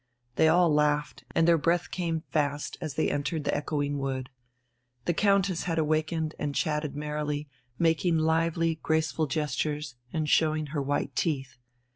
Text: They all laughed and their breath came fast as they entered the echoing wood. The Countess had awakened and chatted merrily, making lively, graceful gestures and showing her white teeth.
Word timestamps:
They 0.35 0.47
all 0.47 0.73
laughed 0.73 1.25
and 1.35 1.47
their 1.47 1.59
breath 1.59 1.91
came 1.91 2.23
fast 2.31 2.75
as 2.81 2.95
they 2.95 3.11
entered 3.11 3.43
the 3.43 3.55
echoing 3.55 3.99
wood. 3.99 4.31
The 5.05 5.13
Countess 5.13 5.65
had 5.65 5.77
awakened 5.77 6.33
and 6.39 6.55
chatted 6.55 6.95
merrily, 6.95 7.47
making 7.77 8.17
lively, 8.17 8.79
graceful 8.81 9.27
gestures 9.27 9.97
and 10.11 10.27
showing 10.27 10.67
her 10.73 10.81
white 10.81 11.15
teeth. 11.15 11.55